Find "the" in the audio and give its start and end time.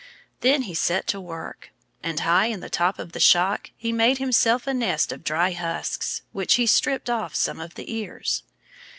2.61-2.71, 3.11-3.19, 7.75-7.93